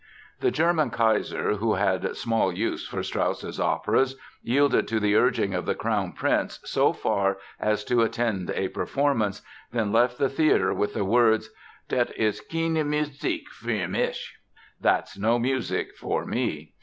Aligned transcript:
The 0.39 0.49
German 0.49 0.89
Kaiser, 0.89 1.57
who 1.57 1.75
had 1.75 2.17
small 2.17 2.51
use 2.51 2.87
for 2.87 3.03
Strauss's 3.03 3.59
operas, 3.59 4.15
yielded 4.41 4.87
to 4.87 4.99
the 4.99 5.15
urging 5.15 5.53
of 5.53 5.67
the 5.67 5.75
Crown 5.75 6.13
Prince 6.13 6.59
so 6.63 6.91
far 6.91 7.37
as 7.59 7.83
to 7.83 8.01
attend 8.01 8.49
a 8.49 8.69
performance, 8.69 9.43
then 9.71 9.91
left 9.91 10.17
the 10.17 10.27
theatre 10.27 10.73
with 10.73 10.95
the 10.95 11.05
words: 11.05 11.51
"Det 11.87 12.11
is 12.17 12.41
keene 12.41 12.89
Musik 12.89 13.43
für 13.51 13.87
mich!" 13.87 14.39
("That's 14.79 15.19
no 15.19 15.37
music 15.37 15.95
for 15.95 16.25
me!") 16.25 16.73